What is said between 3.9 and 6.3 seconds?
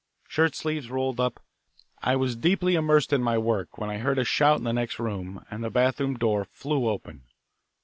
I heard a shout in the next room, and the bathroom